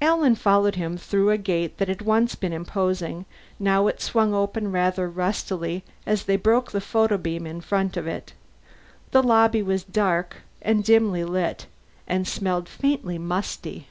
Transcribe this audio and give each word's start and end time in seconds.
Alan 0.00 0.34
followed 0.34 0.76
him 0.76 0.96
through 0.96 1.28
a 1.28 1.36
gate 1.36 1.76
that 1.76 1.86
had 1.88 2.00
once 2.00 2.34
been 2.34 2.54
imposing; 2.54 3.26
now 3.58 3.86
it 3.88 4.00
swung 4.00 4.32
open 4.32 4.72
rather 4.72 5.06
rustily 5.06 5.84
as 6.06 6.22
they 6.24 6.36
broke 6.38 6.72
the 6.72 6.80
photobeam 6.80 7.46
in 7.46 7.60
front 7.60 7.94
of 7.98 8.06
it. 8.06 8.32
The 9.10 9.22
lobby 9.22 9.60
was 9.62 9.84
dark 9.84 10.36
and 10.62 10.82
dimly 10.82 11.24
lit, 11.24 11.66
and 12.08 12.26
smelled 12.26 12.70
faintly 12.70 13.18
musty. 13.18 13.88